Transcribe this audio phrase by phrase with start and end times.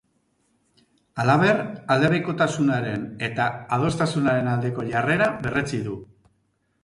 [1.23, 1.59] Halaber,
[1.95, 3.45] aldebikotasunaren eta
[3.77, 5.99] adostasunaren aldeko jarrera berretsi du.